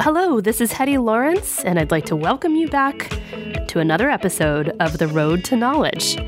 Hello, 0.00 0.40
this 0.40 0.60
is 0.60 0.72
Hetty 0.72 0.98
Lawrence, 0.98 1.64
and 1.64 1.78
I'd 1.78 1.90
like 1.90 2.04
to 2.06 2.16
welcome 2.16 2.56
you 2.56 2.68
back 2.68 3.08
to 3.68 3.78
another 3.78 4.10
episode 4.10 4.74
of 4.80 4.98
The 4.98 5.06
Road 5.06 5.44
to 5.44 5.56
Knowledge. 5.56 6.18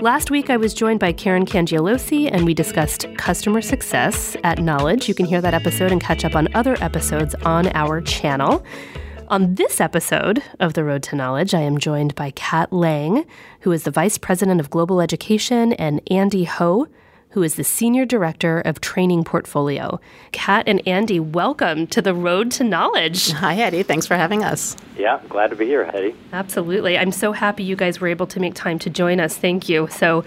Last 0.00 0.30
week, 0.30 0.50
I 0.50 0.56
was 0.56 0.74
joined 0.74 1.00
by 1.00 1.12
Karen 1.12 1.46
Cangialosi, 1.46 2.30
and 2.30 2.44
we 2.44 2.54
discussed 2.54 3.06
customer 3.16 3.62
success 3.62 4.36
at 4.44 4.60
Knowledge. 4.60 5.08
You 5.08 5.14
can 5.14 5.26
hear 5.26 5.40
that 5.40 5.54
episode 5.54 5.90
and 5.90 6.00
catch 6.00 6.24
up 6.24 6.36
on 6.36 6.48
other 6.54 6.76
episodes 6.82 7.34
on 7.46 7.68
our 7.74 8.00
channel. 8.00 8.64
On 9.28 9.54
this 9.56 9.80
episode 9.80 10.42
of 10.60 10.74
The 10.74 10.84
Road 10.84 11.02
to 11.04 11.16
Knowledge, 11.16 11.54
I 11.54 11.60
am 11.60 11.78
joined 11.78 12.14
by 12.14 12.30
Kat 12.32 12.72
Lang, 12.72 13.26
who 13.60 13.72
is 13.72 13.82
the 13.82 13.90
Vice 13.90 14.18
President 14.18 14.60
of 14.60 14.70
Global 14.70 15.00
Education, 15.00 15.72
and 15.72 16.00
Andy 16.10 16.44
Ho, 16.44 16.86
who 17.38 17.44
is 17.44 17.54
the 17.54 17.62
Senior 17.62 18.04
Director 18.04 18.58
of 18.62 18.80
Training 18.80 19.22
Portfolio. 19.22 20.00
Kat 20.32 20.64
and 20.66 20.82
Andy, 20.88 21.20
welcome 21.20 21.86
to 21.86 22.02
the 22.02 22.12
Road 22.12 22.50
to 22.50 22.64
Knowledge. 22.64 23.30
Hi, 23.30 23.54
Eddie. 23.54 23.84
Thanks 23.84 24.08
for 24.08 24.16
having 24.16 24.42
us. 24.42 24.74
Yeah, 24.96 25.20
glad 25.28 25.50
to 25.50 25.56
be 25.56 25.64
here, 25.64 25.88
Eddie. 25.94 26.16
Absolutely. 26.32 26.98
I'm 26.98 27.12
so 27.12 27.30
happy 27.30 27.62
you 27.62 27.76
guys 27.76 28.00
were 28.00 28.08
able 28.08 28.26
to 28.26 28.40
make 28.40 28.54
time 28.54 28.80
to 28.80 28.90
join 28.90 29.20
us. 29.20 29.36
Thank 29.36 29.68
you. 29.68 29.86
So, 29.86 30.24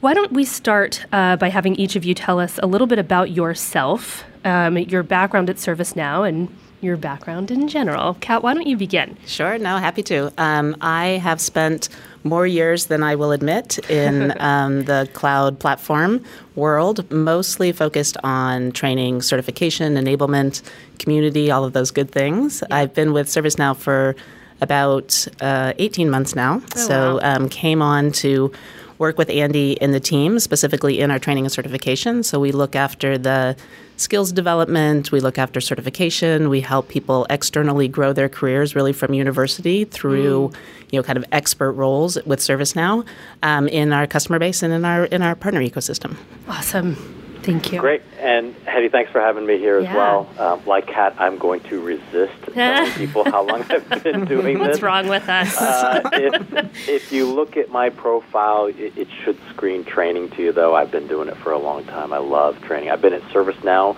why 0.00 0.12
don't 0.12 0.32
we 0.32 0.44
start 0.44 1.06
uh, 1.10 1.36
by 1.36 1.48
having 1.48 1.74
each 1.76 1.96
of 1.96 2.04
you 2.04 2.12
tell 2.12 2.38
us 2.38 2.60
a 2.62 2.66
little 2.66 2.86
bit 2.86 2.98
about 2.98 3.30
yourself, 3.30 4.22
um, 4.44 4.76
your 4.76 5.02
background 5.02 5.48
at 5.48 5.56
ServiceNow, 5.56 6.28
and 6.28 6.54
your 6.80 6.96
background 6.96 7.50
in 7.50 7.68
general. 7.68 8.14
Kat, 8.20 8.42
why 8.42 8.54
don't 8.54 8.66
you 8.66 8.76
begin? 8.76 9.16
Sure, 9.26 9.58
no, 9.58 9.78
happy 9.78 10.02
to. 10.04 10.32
Um, 10.38 10.76
I 10.80 11.20
have 11.22 11.40
spent 11.40 11.88
more 12.24 12.46
years 12.46 12.86
than 12.86 13.02
I 13.02 13.14
will 13.14 13.32
admit 13.32 13.78
in 13.90 14.34
um, 14.40 14.84
the 14.84 15.08
cloud 15.12 15.58
platform 15.58 16.24
world, 16.54 17.10
mostly 17.10 17.72
focused 17.72 18.16
on 18.22 18.72
training, 18.72 19.22
certification, 19.22 19.94
enablement, 19.94 20.62
community, 20.98 21.50
all 21.50 21.64
of 21.64 21.72
those 21.72 21.90
good 21.90 22.10
things. 22.10 22.62
Yeah. 22.68 22.76
I've 22.76 22.94
been 22.94 23.12
with 23.12 23.28
ServiceNow 23.28 23.76
for 23.76 24.16
about 24.60 25.26
uh, 25.40 25.72
18 25.78 26.10
months 26.10 26.34
now. 26.34 26.62
Oh, 26.74 26.78
so 26.78 27.14
wow. 27.16 27.36
um, 27.36 27.48
came 27.48 27.82
on 27.82 28.10
to 28.12 28.52
work 28.98 29.18
with 29.18 29.30
Andy 29.30 29.72
in 29.72 29.92
the 29.92 30.00
team, 30.00 30.38
specifically 30.38 31.00
in 31.00 31.10
our 31.10 31.18
training 31.18 31.44
and 31.44 31.52
certification. 31.52 32.22
So 32.22 32.40
we 32.40 32.52
look 32.52 32.76
after 32.76 33.18
the 33.18 33.56
skills 33.96 34.32
development, 34.32 35.10
we 35.10 35.20
look 35.20 35.38
after 35.38 35.60
certification, 35.60 36.48
we 36.48 36.60
help 36.60 36.88
people 36.88 37.26
externally 37.30 37.88
grow 37.88 38.12
their 38.12 38.28
careers 38.28 38.74
really 38.74 38.92
from 38.92 39.14
university 39.14 39.84
through, 39.84 40.48
mm. 40.48 40.56
you 40.92 40.98
know, 40.98 41.02
kind 41.02 41.16
of 41.16 41.24
expert 41.32 41.72
roles 41.72 42.18
with 42.26 42.40
ServiceNow 42.40 43.06
um, 43.42 43.68
in 43.68 43.92
our 43.92 44.06
customer 44.06 44.38
base 44.38 44.62
and 44.62 44.72
in 44.72 44.84
our 44.84 45.06
in 45.06 45.22
our 45.22 45.34
partner 45.34 45.60
ecosystem. 45.60 46.16
Awesome. 46.48 47.15
Thank 47.46 47.72
you. 47.72 47.78
Great. 47.78 48.02
And 48.18 48.54
Hetty, 48.66 48.88
thanks 48.88 49.12
for 49.12 49.20
having 49.20 49.46
me 49.46 49.56
here 49.58 49.78
yeah. 49.78 49.90
as 49.90 49.96
well. 49.96 50.28
Uh, 50.36 50.58
like 50.66 50.88
Kat, 50.88 51.14
I'm 51.16 51.38
going 51.38 51.60
to 51.60 51.80
resist 51.80 52.34
telling 52.54 52.90
people 52.92 53.24
how 53.24 53.44
long 53.44 53.64
I've 53.70 54.02
been 54.02 54.24
doing 54.24 54.58
What's 54.58 54.74
this. 54.74 54.74
What's 54.74 54.82
wrong 54.82 55.08
with 55.08 55.28
us? 55.28 55.56
Uh, 55.56 56.00
if, 56.12 56.88
if, 56.88 57.12
you 57.12 57.32
look 57.32 57.56
at 57.56 57.70
my 57.70 57.88
profile, 57.90 58.66
it, 58.66 58.98
it, 58.98 59.08
should 59.22 59.38
screen 59.50 59.84
training 59.84 60.30
to 60.30 60.42
you, 60.42 60.52
though. 60.52 60.74
I've 60.74 60.90
been 60.90 61.06
doing 61.06 61.28
it 61.28 61.36
for 61.36 61.52
a 61.52 61.58
long 61.58 61.84
time. 61.84 62.12
I 62.12 62.18
love 62.18 62.60
training. 62.62 62.90
I've 62.90 63.00
been 63.00 63.14
at 63.14 63.22
ServiceNow. 63.22 63.96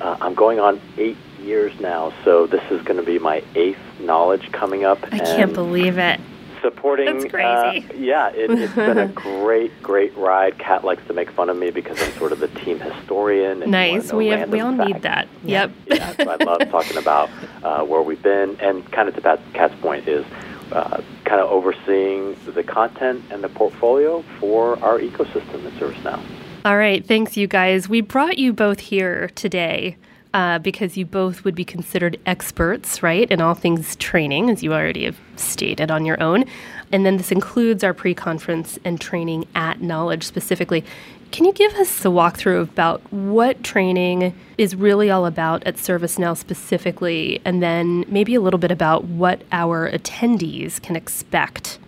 Uh, 0.00 0.16
I'm 0.20 0.34
going 0.34 0.58
on 0.58 0.80
eight 0.96 1.16
years 1.40 1.78
now, 1.78 2.12
so 2.24 2.48
this 2.48 2.62
is 2.70 2.82
going 2.82 2.98
to 2.98 3.06
be 3.06 3.20
my 3.20 3.44
eighth 3.54 3.78
knowledge 4.00 4.50
coming 4.50 4.84
up. 4.84 4.98
I 5.12 5.18
can't 5.18 5.54
believe 5.54 5.98
it 5.98 6.20
supporting. 6.70 7.18
That's 7.18 7.30
crazy. 7.30 7.86
Uh, 7.88 7.94
yeah, 7.94 8.30
it, 8.30 8.50
has 8.50 8.74
been 8.74 8.98
a 8.98 9.08
great, 9.14 9.82
great 9.82 10.16
ride. 10.16 10.58
Kat 10.58 10.84
likes 10.84 11.06
to 11.06 11.12
make 11.12 11.30
fun 11.30 11.48
of 11.48 11.56
me 11.56 11.70
because 11.70 12.00
I'm 12.02 12.12
sort 12.12 12.32
of 12.32 12.40
the 12.40 12.48
team 12.48 12.80
historian. 12.80 13.70
nice. 13.70 14.12
We 14.12 14.28
have, 14.28 14.50
we 14.50 14.60
all 14.60 14.76
facts. 14.76 14.92
need 14.92 15.02
that. 15.02 15.28
Yep. 15.44 15.72
yeah. 15.86 16.12
So 16.16 16.30
I 16.30 16.36
love 16.44 16.60
talking 16.70 16.96
about 16.96 17.30
uh, 17.62 17.84
where 17.84 18.02
we've 18.02 18.22
been, 18.22 18.56
and 18.60 18.90
kind 18.92 19.08
of 19.08 19.14
to 19.14 19.20
Pat, 19.20 19.40
Kat's 19.54 19.74
point 19.80 20.08
is. 20.08 20.24
Uh, 20.70 21.02
kind 21.24 21.40
of 21.40 21.50
overseeing 21.50 22.36
the 22.44 22.62
content 22.62 23.24
and 23.30 23.42
the 23.42 23.48
portfolio 23.48 24.20
for 24.38 24.78
our 24.84 24.98
ecosystem 24.98 25.64
at 25.64 25.72
ServiceNow. 25.80 26.22
All 26.66 26.76
right, 26.76 27.02
thanks, 27.06 27.38
you 27.38 27.46
guys. 27.46 27.88
We 27.88 28.02
brought 28.02 28.36
you 28.36 28.52
both 28.52 28.78
here 28.78 29.30
today 29.34 29.96
uh, 30.34 30.58
because 30.58 30.96
you 30.96 31.06
both 31.06 31.44
would 31.44 31.54
be 31.54 31.64
considered 31.64 32.18
experts, 32.26 33.02
right, 33.02 33.30
in 33.30 33.40
all 33.40 33.54
things 33.54 33.96
training, 33.96 34.50
as 34.50 34.62
you 34.62 34.72
already 34.72 35.04
have 35.04 35.18
stated 35.36 35.90
on 35.90 36.04
your 36.04 36.22
own. 36.22 36.44
And 36.92 37.04
then 37.04 37.16
this 37.16 37.32
includes 37.32 37.82
our 37.82 37.94
pre 37.94 38.14
conference 38.14 38.78
and 38.84 39.00
training 39.00 39.46
at 39.54 39.80
Knowledge 39.80 40.24
specifically. 40.24 40.84
Can 41.30 41.44
you 41.44 41.52
give 41.52 41.74
us 41.74 42.04
a 42.04 42.08
walkthrough 42.08 42.62
about 42.62 43.00
what 43.12 43.62
training 43.62 44.34
is 44.56 44.74
really 44.74 45.10
all 45.10 45.26
about 45.26 45.62
at 45.64 45.76
ServiceNow 45.76 46.36
specifically, 46.36 47.40
and 47.44 47.62
then 47.62 48.04
maybe 48.08 48.34
a 48.34 48.40
little 48.40 48.58
bit 48.58 48.70
about 48.70 49.04
what 49.04 49.42
our 49.52 49.90
attendees 49.90 50.80
can 50.80 50.96
expect 50.96 51.78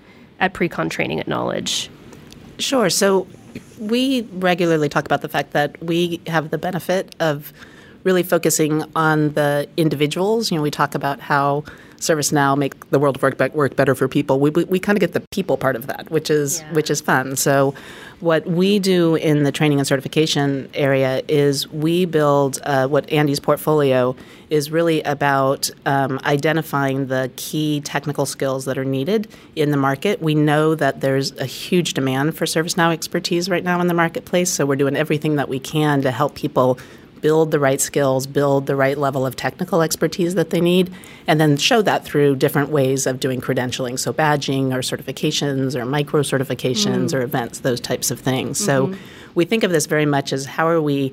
at 0.41 0.53
pre-con 0.53 0.91
training 0.91 1.21
at 1.21 1.29
Knowledge? 1.29 1.91
Sure. 2.59 2.91
So 2.91 3.27
we 3.79 4.23
regularly 4.33 4.91
talk 4.91 5.07
about 5.07 5.23
the 5.23 5.29
fact 5.29 5.53
that 5.53 5.83
we 5.83 6.21
have 6.27 6.51
the 6.51 6.59
benefit 6.59 7.15
of 7.19 7.53
really 8.05 8.23
focusing 8.23 8.85
on 8.97 9.35
the 9.35 9.69
individuals. 9.77 10.51
You 10.51 10.57
know, 10.57 10.63
we 10.63 10.71
talk 10.71 10.95
about 10.95 11.21
how 11.21 11.65
ServiceNow 12.01 12.57
make 12.57 12.89
the 12.91 12.99
world 12.99 13.17
of 13.17 13.23
work, 13.23 13.37
be- 13.37 13.49
work 13.49 13.77
better 13.77 13.95
for 13.95 14.09
people. 14.09 14.41
We, 14.41 14.51
we, 14.51 14.65
we 14.65 14.79
kind 14.79 14.97
of 14.97 15.01
get 15.01 15.13
the 15.13 15.21
people 15.31 15.57
part 15.57 15.77
of 15.77 15.87
that, 15.87 16.11
which 16.11 16.31
is 16.31 16.61
yeah. 16.61 16.73
which 16.73 16.91
is 16.91 17.01
fun. 17.01 17.37
So, 17.37 17.75
what 18.21 18.47
we 18.47 18.79
do 18.79 19.15
in 19.17 19.45
the 19.45 19.53
training 19.53 19.79
and 19.79 19.87
certification 19.87 20.69
area 20.75 21.23
is 21.29 21.69
we 21.69 22.07
build 22.07 22.59
uh, 22.65 22.89
what 22.89 23.11
Andy's 23.11 23.41
portfolio 23.41 24.17
is 24.49 24.71
really 24.71 25.03
about 25.03 25.71
um, 25.87 26.19
identifying 26.25 27.07
the 27.07 27.31
key 27.37 27.81
technical 27.83 28.27
skills 28.27 28.65
that 28.65 28.77
are 28.77 28.85
needed 28.85 29.29
in 29.55 29.71
the 29.71 29.77
market. 29.77 30.21
We 30.21 30.35
know 30.35 30.75
that 30.75 31.01
there's 31.01 31.33
a 31.37 31.47
huge 31.47 31.95
demand 31.95 32.37
for 32.37 32.47
ServiceNow 32.47 32.93
expertise 32.93 33.49
right 33.49 33.63
now 33.63 33.81
in 33.81 33.87
the 33.87 33.95
marketplace, 33.95 34.51
so 34.51 34.65
we're 34.67 34.77
doing 34.77 34.97
everything 34.97 35.37
that 35.37 35.49
we 35.49 35.61
can 35.61 36.03
to 36.03 36.11
help 36.11 36.35
people 36.35 36.79
build 37.21 37.51
the 37.51 37.59
right 37.59 37.81
skills, 37.81 38.27
build 38.27 38.67
the 38.67 38.77
right 38.77 38.97
level 38.97 39.27
of 39.27 39.37
technical 39.37 39.83
expertise 39.83 40.35
that 40.35 40.51
they 40.51 40.61
need, 40.61 40.93
and 41.27 41.41
then 41.41 41.57
show 41.57 41.83
that 41.83 42.05
through 42.05 42.37
different 42.37 42.71
ways 42.71 43.07
of 43.07 43.21
doing 43.21 43.41
credentialing. 43.41 43.99
So, 43.99 44.13
badging 44.13 44.75
or 44.75 44.81
certifications 44.81 45.75
or 45.75 45.85
micro 45.85 46.23
certifications 46.23 47.11
mm. 47.11 47.15
or 47.15 47.23
events, 47.23 47.61
those 47.61 47.81
types 47.81 48.11
of 48.11 48.21
things. 48.21 48.61
Mm-hmm. 48.61 48.93
So, 48.93 48.99
we 49.35 49.45
think 49.45 49.63
of 49.63 49.71
this 49.71 49.87
very 49.87 50.07
much 50.07 50.33
as 50.33 50.47
how 50.47 50.67
are 50.67 50.81
we 50.81 51.13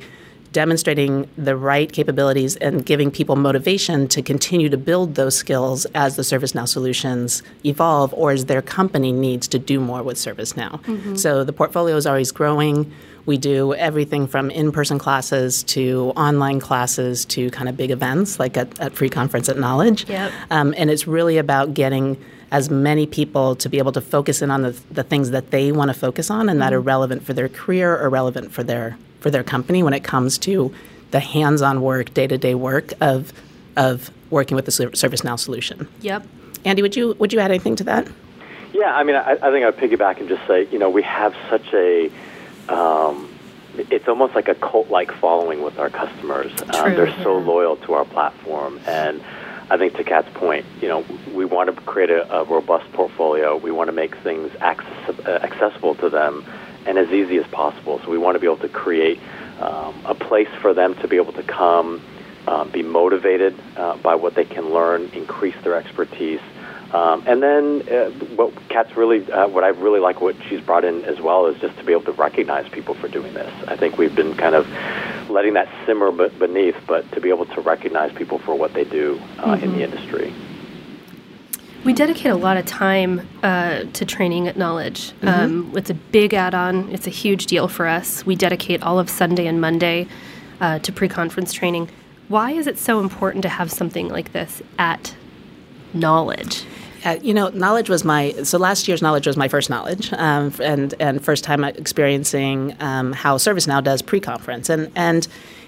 demonstrating 0.57 1.29
the 1.37 1.55
right 1.55 1.93
capabilities 1.93 2.55
and 2.55 2.83
giving 2.83 3.11
people 3.11 3.35
motivation 3.35 4.07
to 4.07 4.23
continue 4.23 4.69
to 4.69 4.75
build 4.75 5.13
those 5.13 5.35
skills 5.37 5.85
as 5.93 6.15
the 6.15 6.23
ServiceNow 6.23 6.67
solutions 6.67 7.43
evolve 7.63 8.11
or 8.15 8.31
as 8.31 8.45
their 8.45 8.63
company 8.63 9.11
needs 9.11 9.47
to 9.49 9.59
do 9.59 9.79
more 9.79 10.01
with 10.01 10.17
ServiceNow. 10.17 10.81
Mm-hmm. 10.81 11.15
So 11.15 11.43
the 11.43 11.53
portfolio 11.53 11.95
is 11.95 12.07
always 12.07 12.31
growing. 12.31 12.91
We 13.27 13.37
do 13.37 13.75
everything 13.75 14.25
from 14.25 14.49
in 14.49 14.71
person 14.71 14.97
classes 14.97 15.61
to 15.75 16.11
online 16.15 16.59
classes 16.59 17.23
to 17.25 17.51
kind 17.51 17.69
of 17.69 17.77
big 17.77 17.91
events 17.91 18.39
like 18.39 18.57
at, 18.57 18.79
at 18.79 18.95
Pre 18.95 19.09
Conference 19.09 19.49
at 19.49 19.59
Knowledge. 19.59 20.09
Yep. 20.09 20.31
Um, 20.49 20.73
and 20.75 20.89
it's 20.89 21.05
really 21.05 21.37
about 21.37 21.75
getting 21.75 22.17
as 22.51 22.69
many 22.69 23.05
people 23.05 23.55
to 23.55 23.69
be 23.69 23.77
able 23.77 23.91
to 23.91 24.01
focus 24.01 24.41
in 24.41 24.51
on 24.51 24.61
the, 24.61 24.71
the 24.91 25.03
things 25.03 25.31
that 25.31 25.51
they 25.51 25.71
want 25.71 25.89
to 25.89 25.93
focus 25.93 26.29
on 26.29 26.41
and 26.41 26.51
mm-hmm. 26.51 26.59
that 26.59 26.73
are 26.73 26.79
relevant 26.79 27.23
for 27.23 27.33
their 27.33 27.49
career 27.49 27.97
or 27.97 28.09
relevant 28.09 28.51
for 28.51 28.63
their 28.63 28.97
for 29.19 29.31
their 29.31 29.43
company 29.43 29.83
when 29.83 29.93
it 29.93 30.03
comes 30.03 30.37
to 30.37 30.73
the 31.11 31.19
hands-on 31.19 31.81
work, 31.81 32.13
day-to-day 32.13 32.55
work 32.55 32.93
of 33.01 33.33
of 33.75 34.11
working 34.29 34.55
with 34.55 34.65
the 34.65 34.71
ServiceNow 34.71 35.39
solution. 35.39 35.87
Yep. 36.01 36.25
Andy, 36.65 36.81
would 36.81 36.95
you 36.95 37.15
would 37.19 37.33
you 37.33 37.39
add 37.39 37.51
anything 37.51 37.75
to 37.77 37.83
that? 37.85 38.07
Yeah, 38.73 38.93
I 38.93 39.03
mean, 39.03 39.15
I, 39.15 39.31
I 39.41 39.51
think 39.51 39.65
I'd 39.65 39.77
piggyback 39.77 40.19
and 40.19 40.27
just 40.27 40.45
say, 40.45 40.67
you 40.71 40.77
know, 40.77 40.89
we 40.89 41.01
have 41.03 41.35
such 41.49 41.73
a 41.73 42.11
um, 42.69 43.33
it's 43.77 44.07
almost 44.07 44.35
like 44.35 44.47
a 44.47 44.55
cult-like 44.55 45.11
following 45.11 45.61
with 45.61 45.79
our 45.79 45.89
customers. 45.89 46.51
Um, 46.73 46.95
they're 46.95 47.07
yeah. 47.07 47.23
so 47.23 47.37
loyal 47.37 47.77
to 47.77 47.93
our 47.93 48.05
platform, 48.05 48.79
and 48.85 49.23
I 49.69 49.77
think 49.77 49.95
to 49.97 50.03
Kat's 50.03 50.29
point, 50.33 50.65
you 50.81 50.87
know, 50.87 51.05
we 51.33 51.45
want 51.45 51.73
to 51.73 51.81
create 51.81 52.09
a, 52.09 52.31
a 52.33 52.43
robust 52.45 52.91
portfolio. 52.93 53.57
We 53.57 53.71
want 53.71 53.89
to 53.89 53.91
make 53.91 54.15
things 54.17 54.51
access, 54.61 55.19
uh, 55.25 55.39
accessible 55.43 55.95
to 55.95 56.09
them 56.09 56.45
and 56.85 56.97
as 56.97 57.09
easy 57.09 57.37
as 57.37 57.45
possible. 57.47 57.99
So 58.03 58.09
we 58.09 58.17
want 58.17 58.35
to 58.35 58.39
be 58.39 58.47
able 58.47 58.57
to 58.57 58.69
create 58.69 59.19
um, 59.59 59.93
a 60.05 60.15
place 60.15 60.47
for 60.61 60.73
them 60.73 60.95
to 60.95 61.07
be 61.07 61.17
able 61.17 61.33
to 61.33 61.43
come, 61.43 62.01
uh, 62.47 62.63
be 62.65 62.81
motivated 62.81 63.55
uh, 63.75 63.97
by 63.97 64.15
what 64.15 64.35
they 64.35 64.45
can 64.45 64.69
learn, 64.69 65.09
increase 65.13 65.55
their 65.63 65.75
expertise, 65.75 66.39
um, 66.93 67.23
and 67.27 67.43
then 67.43 67.81
uh, 67.89 68.09
what 68.35 68.53
Kat's 68.69 68.95
really, 68.95 69.29
uh, 69.29 69.47
what 69.47 69.65
I 69.65 69.69
really 69.69 69.99
like 69.99 70.21
what 70.21 70.35
she's 70.47 70.61
brought 70.61 70.85
in 70.85 71.03
as 71.03 71.19
well 71.19 71.47
is 71.47 71.59
just 71.59 71.77
to 71.77 71.83
be 71.83 71.91
able 71.91 72.03
to 72.03 72.13
recognize 72.13 72.69
people 72.69 72.95
for 72.95 73.09
doing 73.09 73.33
this. 73.33 73.51
I 73.67 73.75
think 73.75 73.97
we've 73.97 74.15
been 74.15 74.35
kind 74.35 74.55
of 74.55 74.65
letting 75.29 75.53
that 75.53 75.67
simmer 75.85 76.11
beneath, 76.11 76.75
but 76.87 77.09
to 77.13 77.21
be 77.21 77.29
able 77.29 77.45
to 77.45 77.61
recognize 77.61 78.11
people 78.13 78.39
for 78.39 78.55
what 78.55 78.73
they 78.73 78.83
do 78.83 79.19
uh, 79.39 79.43
mm-hmm. 79.43 79.53
in 79.53 79.59
the 79.59 79.65
mm-hmm. 79.65 79.81
industry. 79.81 80.33
We 81.83 81.93
dedicate 81.93 82.31
a 82.31 82.35
lot 82.35 82.57
of 82.57 82.65
time 82.65 83.27
uh, 83.43 83.83
to 83.93 84.05
training 84.05 84.47
at 84.47 84.57
Knowledge. 84.57 85.11
Mm-hmm. 85.11 85.27
Um, 85.27 85.73
it's 85.75 85.89
a 85.89 85.93
big 85.93 86.33
add 86.33 86.53
on, 86.53 86.89
it's 86.91 87.07
a 87.07 87.11
huge 87.11 87.45
deal 87.45 87.67
for 87.67 87.87
us. 87.87 88.25
We 88.25 88.35
dedicate 88.35 88.83
all 88.83 88.99
of 88.99 89.09
Sunday 89.09 89.47
and 89.47 89.61
Monday 89.61 90.07
uh, 90.59 90.79
to 90.79 90.91
pre 90.91 91.07
conference 91.07 91.53
training 91.53 91.89
Why 92.27 92.51
is 92.51 92.67
it 92.67 92.77
so 92.77 92.99
important 92.99 93.43
to 93.43 93.49
have 93.49 93.71
something 93.71 94.09
like 94.09 94.33
this 94.33 94.61
at 94.77 95.15
Knowledge? 95.93 96.65
Uh, 97.07 97.17
you 97.21 97.33
know, 97.33 97.47
knowledge 97.49 97.89
was 97.89 98.03
my 98.03 98.33
so 98.43 98.57
last 98.57 98.85
year's 98.85 99.01
knowledge 99.01 99.25
was 99.25 99.37
my 99.37 99.47
first 99.47 99.69
knowledge, 99.69 100.11
um, 100.13 100.53
and 100.61 100.93
and 100.99 101.23
first 101.23 101.41
time 101.45 101.63
experiencing 101.63 102.75
um, 102.81 103.13
how 103.13 103.37
ServiceNow 103.37 103.81
does 103.81 104.01
pre-conference, 104.01 104.69
and 104.69 104.91
and 104.93 105.25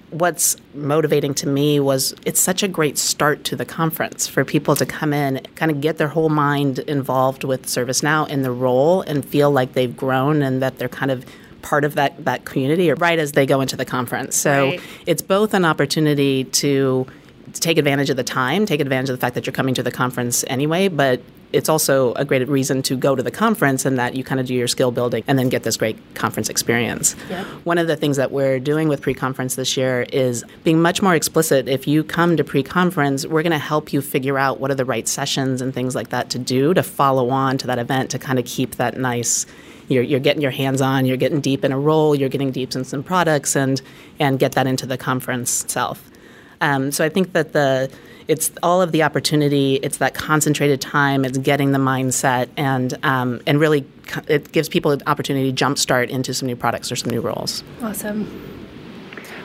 what's 0.10 0.58
motivating 0.74 1.34
to 1.36 1.48
me 1.48 1.80
was 1.80 2.14
it's 2.26 2.42
such 2.42 2.62
a 2.62 2.68
great 2.68 2.98
start 2.98 3.46
to 3.46 3.56
the 3.56 3.64
conference 3.64 4.28
for 4.28 4.44
people 4.44 4.76
to 4.76 4.86
come 4.86 5.14
in, 5.14 5.40
kind 5.56 5.72
of 5.72 5.80
get 5.80 5.98
their 5.98 6.10
whole 6.10 6.30
mind 6.30 6.80
involved 6.80 7.46
with 7.46 7.68
ServiceNow 7.68 8.28
in 8.28 8.42
the 8.42 8.52
role, 8.52 9.02
and 9.04 9.24
feel 9.24 9.50
like 9.50 9.74
they've 9.74 9.96
grown 9.96 10.42
and 10.42 10.62
that 10.62 10.78
they're 10.78 10.90
kind 10.90 11.10
of 11.12 11.26
part 11.62 11.86
of 11.86 11.96
that 11.96 12.26
that 12.26 12.44
community 12.44 12.92
right 12.92 13.20
as 13.20 13.32
they 13.32 13.46
go 13.46 13.62
into 13.62 13.78
the 13.78 13.86
conference. 13.86 14.36
So 14.36 14.72
Right. 14.72 14.82
it's 15.06 15.22
both 15.22 15.54
an 15.54 15.64
opportunity 15.64 16.44
to 16.44 17.08
take 17.54 17.78
advantage 17.78 18.10
of 18.10 18.18
the 18.18 18.24
time, 18.24 18.66
take 18.66 18.82
advantage 18.82 19.10
of 19.10 19.18
the 19.18 19.22
fact 19.22 19.36
that 19.36 19.46
you're 19.46 19.54
coming 19.54 19.76
to 19.76 19.84
the 19.84 19.92
conference 19.92 20.44
anyway, 20.48 20.88
but 20.88 21.22
it's 21.52 21.70
also 21.70 22.14
a 22.14 22.26
great 22.26 22.48
reason 22.48 22.82
to 22.84 22.96
go 22.96 23.16
to 23.16 23.24
the 23.24 23.32
conference 23.32 23.86
and 23.86 23.98
that 23.98 24.16
you 24.16 24.24
kind 24.24 24.40
of 24.40 24.46
do 24.46 24.54
your 24.54 24.68
skill 24.68 24.92
building 24.92 25.24
and 25.28 25.40
then 25.40 25.50
get 25.50 25.64
this 25.64 25.78
great 25.78 25.98
conference 26.14 26.50
experience. 26.50 27.16
Yep. 27.30 27.46
One 27.64 27.78
of 27.78 27.88
the 27.88 27.96
things 27.96 28.18
that 28.18 28.32
we're 28.32 28.60
doing 28.60 28.88
with 28.88 29.02
pre 29.02 29.14
conference 29.14 29.56
this 29.56 29.76
year 29.76 30.06
is 30.14 30.44
being 30.64 30.82
much 30.82 31.02
more 31.02 31.16
explicit. 31.16 31.68
If 31.68 31.88
you 31.88 32.04
come 32.04 32.38
to 32.38 32.44
pre 32.44 32.62
conference, 32.62 33.26
we're 33.26 33.44
going 33.44 33.52
to 33.52 33.58
help 33.58 33.92
you 33.92 34.02
figure 34.02 34.38
out 34.38 34.60
what 34.60 34.70
are 34.70 34.76
the 34.76 34.86
right 34.86 35.08
sessions 35.08 35.62
and 35.62 35.74
things 35.74 35.96
like 35.96 36.10
that 36.10 36.30
to 36.32 36.40
do 36.40 36.74
to 36.74 36.84
follow 36.84 37.30
on 37.30 37.58
to 37.60 37.68
that 37.68 37.80
event 37.80 38.12
to 38.12 38.20
kind 38.20 38.38
of 38.38 38.46
keep 38.46 38.76
that 38.76 38.98
nice. 38.98 39.46
You're, 39.88 40.04
you're 40.04 40.20
getting 40.20 40.44
your 40.44 40.52
hands 40.52 40.82
on, 40.82 41.08
you're 41.08 41.18
getting 41.18 41.42
deep 41.42 41.66
in 41.66 41.72
a 41.72 41.80
role, 41.80 42.14
you're 42.14 42.30
getting 42.30 42.52
deep 42.52 42.76
in 42.76 42.84
some 42.84 43.02
products, 43.02 43.56
and, 43.56 43.82
and 44.20 44.38
get 44.38 44.52
that 44.52 44.68
into 44.68 44.86
the 44.86 45.00
conference 45.00 45.64
itself. 45.64 46.09
Um, 46.62 46.92
so 46.92 47.04
I 47.06 47.10
think 47.10 47.34
that 47.34 47.54
the 47.54 47.90
it's 48.28 48.52
all 48.62 48.80
of 48.82 48.92
the 48.92 49.02
opportunity, 49.02 49.76
it's 49.82 49.98
that 49.98 50.14
concentrated 50.14 50.80
time, 50.80 51.26
it's 51.26 51.40
getting 51.40 51.72
the 51.72 51.80
mindset, 51.80 52.48
and 52.58 52.98
um, 53.04 53.42
and 53.48 53.60
really 53.60 53.86
it 54.28 54.52
gives 54.52 54.70
people 54.70 54.92
an 54.92 55.02
opportunity 55.08 55.52
to 55.52 55.66
jumpstart 55.66 56.10
into 56.10 56.34
some 56.34 56.48
new 56.48 56.56
products 56.56 56.92
or 56.92 56.96
some 56.96 57.10
new 57.10 57.22
roles. 57.22 57.64
Awesome. 57.82 58.56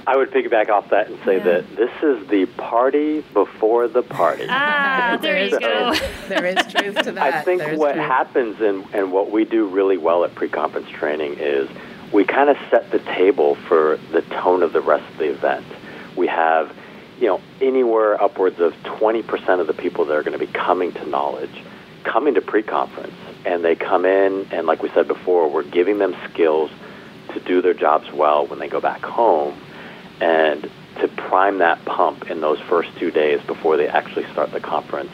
I 0.07 0.19
would 0.19 0.31
piggyback 0.33 0.69
off 0.69 0.91
that 0.91 1.09
and 1.09 1.19
say 1.25 1.39
Yeah. 1.39 1.45
that 1.45 1.77
this 1.77 1.91
is 2.03 2.27
the 2.29 2.45
party 2.59 3.23
before 3.33 3.89
the 3.89 4.03
party. 4.03 4.45
Ah, 4.51 5.19
there 5.23 5.47
you 5.47 5.59
go. 5.59 5.95
there 6.29 6.45
is 6.45 6.57
truth 6.67 7.01
to 7.05 7.13
that. 7.13 7.35
I 7.35 7.41
think 7.41 7.63
what 7.79 7.97
happens 7.97 8.61
and, 8.61 8.85
and 8.93 9.13
what 9.13 9.31
we 9.31 9.47
do 9.47 9.67
really 9.67 9.97
well 9.97 10.25
at 10.25 10.35
pre-conference 10.35 10.91
training 10.91 11.37
is 11.39 11.71
we 12.13 12.25
kind 12.25 12.51
of 12.51 12.59
set 12.71 12.91
the 12.91 12.99
table 12.99 13.55
for 13.67 13.99
the 14.13 14.21
tone 14.23 14.63
of 14.63 14.75
the 14.75 14.83
rest 14.83 15.11
of 15.11 15.17
the 15.19 15.31
event. 15.31 15.65
We 16.17 16.27
have, 16.27 16.71
you 17.21 17.27
know, 17.27 17.41
anywhere 17.61 18.21
upwards 18.21 18.61
of 18.61 18.75
20% 18.85 19.61
of 19.61 19.67
the 19.67 19.75
people 19.75 20.05
that 20.07 20.17
are 20.17 20.23
going 20.23 20.39
to 20.39 20.45
be 20.45 20.53
coming 20.53 20.93
to 20.93 21.07
knowledge, 21.07 21.63
coming 22.03 22.35
to 22.35 22.41
pre-conference, 22.41 23.15
and 23.45 23.65
they 23.65 23.77
come 23.77 24.05
in 24.05 24.47
and 24.51 24.67
like 24.67 24.83
we 24.83 24.91
said 24.91 25.07
before, 25.07 25.49
we're 25.49 25.63
giving 25.63 25.99
them 25.99 26.17
skills 26.31 26.71
to 27.33 27.41
do 27.41 27.63
their 27.63 27.75
jobs 27.75 28.11
well 28.13 28.47
when 28.47 28.59
they 28.59 28.69
go 28.69 28.81
back 28.81 29.03
home 29.03 29.59
and 30.21 30.71
to 31.01 31.09
prime 31.09 31.59
that 31.59 31.85
pump 31.85 32.31
in 32.31 32.41
those 32.41 32.61
first 32.61 32.89
two 32.99 33.11
days 33.11 33.41
before 33.47 33.77
they 33.77 33.89
actually 33.89 34.25
start 34.33 34.53
the 34.53 34.61
conference, 34.61 35.11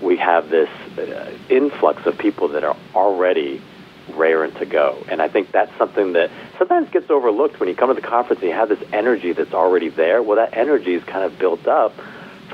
we 0.00 0.16
have 0.16 0.48
this 0.48 0.68
uh, 0.98 1.30
influx 1.48 2.06
of 2.06 2.16
people 2.18 2.48
that 2.48 2.64
are 2.64 2.76
already 2.94 3.60
raring 4.16 4.52
to 4.54 4.66
go. 4.66 5.04
And 5.08 5.20
I 5.20 5.28
think 5.28 5.52
that's 5.52 5.76
something 5.78 6.12
that 6.14 6.30
sometimes 6.58 6.90
gets 6.90 7.10
overlooked 7.10 7.60
when 7.60 7.68
you 7.68 7.74
come 7.74 7.88
to 7.88 8.00
the 8.00 8.06
conference 8.06 8.40
and 8.40 8.50
you 8.50 8.56
have 8.56 8.68
this 8.68 8.82
energy 8.92 9.32
that's 9.32 9.54
already 9.54 9.88
there. 9.88 10.22
Well, 10.22 10.36
that 10.36 10.56
energy 10.56 10.94
is 10.94 11.04
kind 11.04 11.24
of 11.24 11.38
built 11.38 11.66
up 11.66 11.92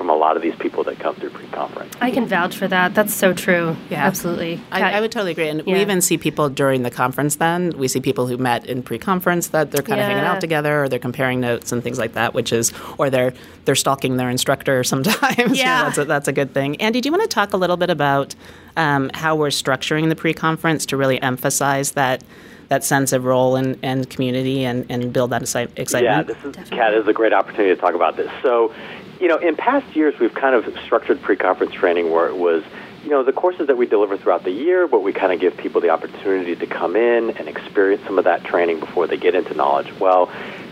from 0.01 0.09
a 0.09 0.17
lot 0.17 0.35
of 0.35 0.41
these 0.41 0.57
people 0.57 0.83
that 0.83 0.99
come 0.99 1.15
through 1.17 1.29
pre-conference. 1.29 1.95
I 2.01 2.11
can 2.11 2.25
vouch 2.25 2.57
for 2.57 2.67
that. 2.67 2.95
That's 2.95 3.13
so 3.13 3.35
true. 3.35 3.77
Yeah. 3.91 4.07
Absolutely. 4.07 4.59
I, 4.73 4.93
I 4.93 5.01
would 5.03 5.13
totally 5.13 5.33
agree. 5.33 5.51
And 5.51 5.63
Yeah. 5.67 5.75
we 5.75 5.81
even 5.83 6.01
see 6.01 6.17
people 6.17 6.49
during 6.49 6.85
the 6.85 6.91
conference 6.91 7.37
then. 7.37 7.77
We 7.77 7.87
see 7.87 8.01
people 8.01 8.27
who 8.27 8.39
met 8.39 8.65
in 8.65 8.83
pre 8.83 8.97
conference 8.99 9.49
that 9.49 9.73
they're 9.73 9.83
kind 9.83 10.01
of 10.01 10.07
hanging 10.07 10.25
out 10.25 10.41
together 10.41 10.85
or 10.85 10.89
they're 10.89 10.99
comparing 10.99 11.39
notes 11.39 11.71
and 11.71 11.83
things 11.83 11.99
like 11.99 12.15
that, 12.15 12.33
which 12.33 12.51
is, 12.51 12.73
or 12.97 13.11
they're 13.11 13.35
they're 13.67 13.75
stalking 13.75 14.17
their 14.17 14.31
instructor 14.31 14.83
sometimes. 14.95 15.37
You 15.39 15.45
know, 15.45 15.53
Yeah. 15.53 15.83
that's, 15.85 15.99
a, 15.99 16.05
that's 16.07 16.29
a 16.29 16.33
good 16.33 16.55
thing. 16.55 16.81
Andy, 16.81 17.03
do 17.03 17.09
you 17.09 17.13
want 17.13 17.29
to 17.29 17.35
talk 17.35 17.53
a 17.53 17.59
little 17.59 17.77
bit 17.77 17.91
about 17.91 18.35
um, 18.79 19.11
how 19.13 19.37
we're 19.37 19.49
structuring 19.49 20.09
the 20.09 20.17
pre 20.17 20.33
conference 20.33 20.87
to 20.87 20.97
really 20.97 21.21
emphasize 21.21 21.93
that? 21.93 22.25
That 22.69 22.85
sense 22.85 23.13
of 23.13 23.25
role 23.25 23.57
and, 23.57 23.77
and 23.83 24.09
community 24.09 24.65
and, 24.65 24.87
and 24.89 25.13
build 25.13 25.31
that 25.31 25.43
excitement. 25.43 25.91
Yeah, 26.05 26.23
this 26.23 26.37
is 26.45 26.55
Kat 26.71 26.93
this 26.93 27.03
is 27.03 27.09
a 27.09 27.13
great 27.13 27.33
opportunity 27.33 27.75
to 27.75 27.81
talk 27.81 27.95
about 27.95 28.17
this. 28.17 28.31
So, 28.45 28.73
you 29.21 29.29
know, 29.29 29.37
in 29.37 29.55
past 29.55 29.95
years 29.95 30.19
we've 30.19 30.35
kind 30.35 30.55
of 30.55 30.77
structured 30.85 31.21
pre-conference 31.21 31.75
training 31.75 32.11
where 32.11 32.27
it 32.27 32.37
was, 32.37 32.65
you 33.05 33.11
know, 33.11 33.23
the 33.23 33.33
courses 33.33 33.67
that 33.67 33.77
we 33.77 33.87
deliver 33.87 34.17
throughout 34.17 34.45
the 34.45 34.51
year, 34.51 34.89
but 34.89 35.03
we 35.03 35.13
kind 35.13 35.33
of 35.33 35.41
give 35.41 35.57
people 35.57 35.81
the 35.81 35.91
opportunity 35.91 36.57
to 36.57 36.67
come 36.67 36.97
in 36.97 37.31
and 37.37 37.47
experience 37.47 38.03
some 38.05 38.19
of 38.19 38.25
that 38.25 38.45
training 38.45 38.81
before 38.81 39.07
they 39.07 39.19
get 39.19 39.35
into 39.35 39.55
knowledge. 39.55 39.93
Well, 40.01 40.31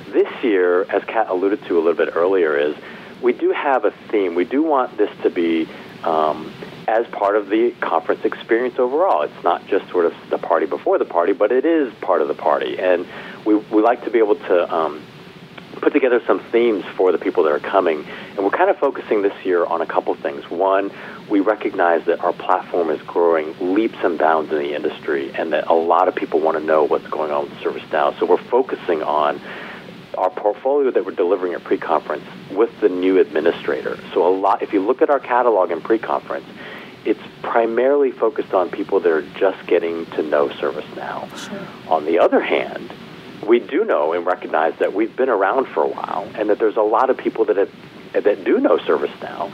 this 0.08 0.28
year, 0.42 0.82
as 0.84 1.04
Kat 1.04 1.28
alluded 1.28 1.64
to 1.66 1.76
a 1.76 1.80
little 1.80 1.94
bit 1.94 2.14
earlier, 2.14 2.56
is 2.56 2.74
we 3.20 3.32
do 3.32 3.50
have 3.50 3.84
a 3.84 3.90
theme. 4.10 4.34
We 4.34 4.44
do 4.44 4.62
want 4.62 4.96
this 4.96 5.10
to 5.22 5.30
be 5.30 5.68
um, 6.02 6.50
as 6.86 7.06
part 7.08 7.36
of 7.36 7.48
the 7.48 7.72
conference 7.80 8.24
experience 8.24 8.78
overall. 8.78 9.22
It's 9.22 9.44
not 9.44 9.66
just 9.66 9.88
sort 9.90 10.06
of 10.06 10.14
the 10.30 10.38
party 10.38 10.64
before 10.64 10.98
the 10.98 11.04
party, 11.04 11.34
but 11.34 11.52
it 11.52 11.66
is 11.66 11.92
part 12.00 12.22
of 12.22 12.28
the 12.28 12.34
party. 12.34 12.78
And 12.78 13.06
we, 13.44 13.56
we 13.56 13.82
like 13.82 14.04
to 14.04 14.10
be 14.10 14.18
able 14.18 14.36
to 14.36 14.74
um, 14.74 15.02
put 15.88 15.94
together 15.94 16.22
some 16.26 16.38
themes 16.52 16.84
for 16.96 17.12
the 17.12 17.16
people 17.16 17.42
that 17.44 17.50
are 17.50 17.58
coming. 17.58 18.04
And 18.36 18.44
we're 18.44 18.50
kind 18.50 18.68
of 18.68 18.76
focusing 18.76 19.22
this 19.22 19.32
year 19.42 19.64
on 19.64 19.80
a 19.80 19.86
couple 19.86 20.14
things. 20.16 20.50
One, 20.50 20.90
we 21.30 21.40
recognize 21.40 22.04
that 22.04 22.20
our 22.20 22.34
platform 22.34 22.90
is 22.90 23.00
growing 23.02 23.54
leaps 23.74 23.96
and 24.02 24.18
bounds 24.18 24.52
in 24.52 24.58
the 24.58 24.74
industry 24.74 25.32
and 25.34 25.50
that 25.54 25.66
a 25.68 25.72
lot 25.72 26.06
of 26.06 26.14
people 26.14 26.40
want 26.40 26.58
to 26.58 26.62
know 26.62 26.84
what's 26.84 27.06
going 27.06 27.30
on 27.30 27.48
with 27.48 27.54
ServiceNow. 27.60 28.18
So 28.18 28.26
we're 28.26 28.36
focusing 28.36 29.02
on 29.02 29.40
our 30.18 30.28
portfolio 30.28 30.90
that 30.90 31.06
we're 31.06 31.12
delivering 31.12 31.54
at 31.54 31.64
pre-conference 31.64 32.24
with 32.50 32.78
the 32.82 32.90
new 32.90 33.18
administrator. 33.18 33.98
So 34.12 34.28
a 34.28 34.34
lot 34.34 34.60
if 34.60 34.74
you 34.74 34.84
look 34.84 35.00
at 35.00 35.08
our 35.08 35.20
catalog 35.20 35.70
in 35.70 35.80
pre-conference, 35.80 36.44
it's 37.06 37.22
primarily 37.40 38.10
focused 38.10 38.52
on 38.52 38.68
people 38.68 39.00
that 39.00 39.10
are 39.10 39.22
just 39.22 39.66
getting 39.66 40.04
to 40.04 40.22
know 40.22 40.48
ServiceNow. 40.50 41.88
On 41.90 42.04
the 42.04 42.18
other 42.18 42.42
hand, 42.42 42.92
we 43.48 43.58
do 43.58 43.84
know 43.84 44.12
and 44.12 44.26
recognize 44.26 44.78
that 44.78 44.92
we've 44.92 45.16
been 45.16 45.30
around 45.30 45.66
for 45.68 45.82
a 45.82 45.88
while 45.88 46.28
and 46.34 46.50
that 46.50 46.58
there's 46.58 46.76
a 46.76 46.82
lot 46.82 47.10
of 47.10 47.16
people 47.16 47.46
that 47.46 47.56
have, 47.56 47.72
that 48.12 48.44
do 48.44 48.58
know 48.60 48.76
ServiceNow. 48.76 49.50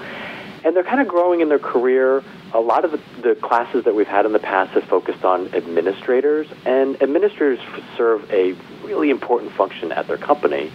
And 0.64 0.74
they're 0.74 0.82
kind 0.82 1.00
of 1.00 1.08
growing 1.08 1.40
in 1.40 1.48
their 1.48 1.58
career. 1.58 2.22
A 2.52 2.60
lot 2.60 2.84
of 2.84 2.92
the, 2.92 3.00
the 3.20 3.34
classes 3.34 3.84
that 3.84 3.94
we've 3.94 4.06
had 4.06 4.26
in 4.26 4.32
the 4.32 4.38
past 4.38 4.72
have 4.72 4.84
focused 4.84 5.24
on 5.24 5.54
administrators, 5.54 6.48
and 6.64 7.00
administrators 7.02 7.58
serve 7.96 8.30
a 8.32 8.52
really 8.82 9.10
important 9.10 9.52
function 9.52 9.92
at 9.92 10.08
their 10.08 10.16
company. 10.16 10.72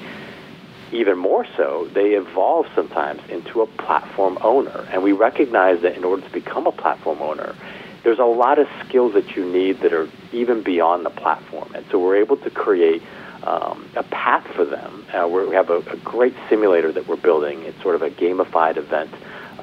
Even 0.92 1.18
more 1.18 1.46
so, 1.58 1.88
they 1.94 2.12
evolve 2.12 2.68
sometimes 2.76 3.22
into 3.30 3.62
a 3.62 3.68
platform 3.68 4.38
owner. 4.42 4.88
And 4.92 5.04
we 5.04 5.12
recognize 5.12 5.82
that 5.82 5.96
in 5.98 6.04
order 6.04 6.22
to 6.22 6.32
become 6.32 6.68
a 6.68 6.72
platform 6.72 7.22
owner, 7.22 7.56
there's 8.03 8.20
a 8.20 8.25
lot 8.25 8.60
of 8.60 8.68
skills 8.86 9.13
that 9.13 9.36
you 9.36 9.51
need 9.51 9.82
that 9.82 9.94
are 9.94 10.10
even 10.32 10.63
beyond 10.63 11.06
the 11.06 11.10
platform. 11.10 11.72
And 11.75 11.86
so 11.91 12.00
we're 12.00 12.18
able 12.18 12.38
to 12.38 12.50
create 12.50 13.01
um, 13.44 13.89
a 13.96 14.03
path 14.03 14.46
for 14.56 14.65
them. 14.65 15.06
Uh, 15.13 15.27
we're, 15.27 15.53
have 15.53 15.70
a, 15.70 15.77
a 15.77 15.98
great 15.98 16.34
simulator 16.50 16.91
that 16.91 17.08
we're 17.08 17.18
building. 17.18 17.63
It's 17.63 17.82
sort 17.82 17.96
of 17.96 18.01
a 18.01 18.10
gamified 18.10 18.77
event 18.77 19.12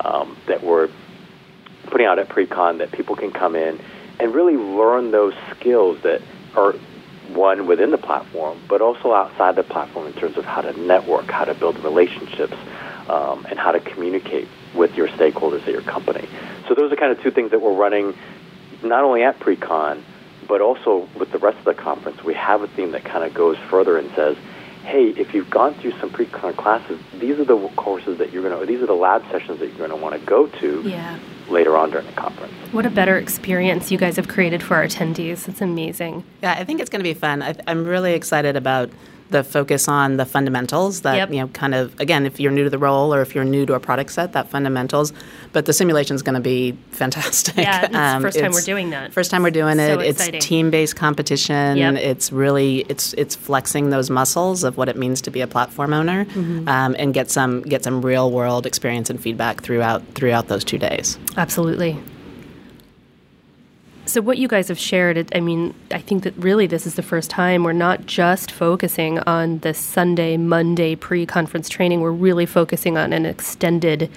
um, 0.05 0.37
that 0.47 0.63
we're 0.63 0.89
putting 1.85 2.07
out 2.07 2.19
at 2.19 2.29
Precon 2.29 2.79
that 2.79 2.93
people 2.93 3.17
can 3.17 3.33
come 3.33 3.55
in 3.55 3.81
and 4.19 4.35
really 4.35 4.57
learn 4.57 5.11
those 5.11 5.35
skills 5.59 6.03
that 6.03 6.23
are 6.55 6.73
one 7.35 7.67
within 7.67 7.91
the 7.91 7.99
platform, 7.99 8.61
but 8.69 8.81
also 8.81 9.13
outside 9.13 9.57
the 9.57 9.63
platform 9.63 10.07
in 10.07 10.13
terms 10.15 10.37
of 10.37 10.45
how 10.45 10.63
to 10.63 10.73
network, 10.81 11.27
how 11.27 11.45
to 11.45 11.55
build 11.55 11.79
relationships, 11.81 12.57
um, 13.09 13.47
and 13.51 13.59
how 13.59 13.73
to 13.73 13.81
communicate 13.81 14.49
with 14.75 14.95
your 14.95 15.09
stakeholders 15.09 15.63
at 15.63 15.69
your 15.69 15.83
company. 15.83 16.29
So 16.69 16.75
those 16.75 16.93
are 16.93 16.97
kind 16.97 17.13
of 17.13 17.23
two 17.23 17.31
things 17.31 17.51
that 17.53 17.61
we're 17.61 17.73
running, 17.75 18.15
not 18.83 19.05
only 19.05 19.23
at 19.23 19.39
pre-con, 19.41 20.05
but 20.49 20.61
also 20.61 21.09
with 21.19 21.33
the 21.33 21.39
rest 21.39 21.59
of 21.59 21.65
the 21.65 21.75
conference. 21.75 22.23
We 22.25 22.35
have 22.35 22.63
a 22.63 22.69
theme 22.69 22.93
that 22.93 23.05
kind 23.05 23.25
of 23.25 23.35
goes 23.35 23.57
further 23.71 23.99
and 23.99 24.11
says, 24.15 24.37
hey, 24.85 25.09
if 25.09 25.35
you've 25.35 25.51
gone 25.51 25.75
through 25.75 25.93
some 25.99 26.11
pre-con 26.11 26.55
classes, 26.55 27.01
these 27.19 27.39
are 27.41 27.45
the 27.45 27.57
courses 27.77 28.19
that 28.19 28.33
you're 28.33 28.43
going 28.43 28.59
to, 28.59 28.67
these 28.67 28.81
are 28.81 28.87
the 28.87 28.95
lab 28.95 29.23
sessions 29.33 29.59
that 29.59 29.67
you're 29.69 29.79
going 29.79 29.91
to 29.91 29.97
want 29.97 30.15
to 30.19 30.25
go 30.25 30.47
to 30.47 30.83
Yeah. 30.85 31.19
later 31.49 31.77
on 31.77 31.91
during 31.91 32.07
the 32.07 32.13
conference. 32.13 32.53
What 32.71 32.87
a 32.87 32.91
better 32.91 33.19
experience 33.19 33.91
you 33.91 33.99
guys 33.99 34.15
have 34.15 34.29
created 34.29 34.63
for 34.63 34.77
our 34.77 34.85
attendees. 34.85 35.49
It's 35.49 35.61
amazing. 35.61 36.23
Yeah, 36.41 36.53
I 36.53 36.63
think 36.65 36.81
it's 36.81 36.91
going 36.91 37.01
to 37.01 37.09
be 37.09 37.15
fun. 37.15 37.43
I, 37.43 37.57
I'm 37.67 37.85
really 37.85 38.13
excited 38.15 38.55
about 38.57 38.91
the 39.31 39.43
focus 39.43 39.89
on 39.89 40.17
the 40.19 40.25
fundamentals 40.25 41.01
that 41.03 41.17
Yep. 41.17 41.31
you 41.33 41.41
know 41.41 41.49
kind 41.49 41.75
of 41.75 41.99
again 42.01 42.27
if 42.27 42.39
you're 42.39 42.53
new 42.53 42.65
to 42.65 42.71
the 42.71 42.79
role 42.79 43.13
or 43.15 43.23
if 43.23 43.35
you're 43.35 43.45
new 43.45 43.67
to 43.67 43.75
a 43.75 43.81
product 43.81 44.11
set 44.13 44.33
that 44.35 44.49
fundamentals 44.49 45.13
but 45.53 45.67
the 45.67 45.73
simulation 45.73 46.15
is 46.15 46.23
going 46.23 46.35
to 46.35 46.41
be 46.41 46.77
fantastic 46.93 47.57
Yeah, 47.57 47.83
it's 47.85 47.93
the 47.93 47.99
Um, 48.17 48.23
first 48.23 48.39
time 48.39 48.53
we're 48.53 48.61
doing 48.61 48.91
that. 48.91 49.13
first 49.13 49.31
time 49.31 49.43
we're 49.43 49.51
doing 49.51 49.77
So 49.79 49.99
it 50.01 50.07
exciting. 50.11 50.35
it's 50.37 50.47
team-based 50.47 50.97
competition 50.97 51.77
Yep. 51.77 51.95
it's 51.95 52.31
really 52.33 52.81
it's 52.89 53.15
it's 53.15 53.35
flexing 53.35 53.91
those 53.91 54.11
muscles 54.11 54.63
of 54.65 54.77
what 54.77 54.89
it 54.89 54.97
means 54.97 55.21
to 55.23 55.31
be 55.31 55.41
a 55.41 55.47
platform 55.47 55.93
owner 55.93 56.25
Mm-hmm. 56.27 56.69
um, 56.69 56.95
and 56.99 57.13
get 57.13 57.31
some 57.31 57.63
get 57.63 57.83
some 57.85 58.03
real 58.03 58.31
world 58.31 58.67
experience 58.67 59.11
and 59.11 59.21
feedback 59.21 59.61
throughout 59.63 60.03
throughout 60.15 60.49
those 60.49 60.63
two 60.65 60.79
days 60.79 61.19
Absolutely. 61.37 61.97
So, 64.07 64.21
what 64.21 64.39
you 64.39 64.47
guys 64.47 64.69
have 64.69 64.79
shared, 64.79 65.17
it, 65.17 65.35
I 65.35 65.41
mean, 65.41 65.75
I 65.91 65.99
think 65.99 66.23
that 66.23 66.37
really 66.37 66.69
this 66.69 66.87
is 66.87 66.95
the 66.95 67.03
first 67.03 67.29
time 67.29 67.65
we're 67.65 67.73
not 67.73 68.07
just 68.07 68.53
focusing 68.53 69.19
on 69.21 69.59
the 69.59 69.75
Sunday, 69.75 70.37
Monday 70.37 70.95
pre 70.95 71.27
conference 71.27 71.69
training. 71.69 72.01
We're 72.01 72.13
really 72.13 72.47
focusing 72.47 72.97
on 72.97 73.13
an 73.13 73.27
extended 73.27 74.09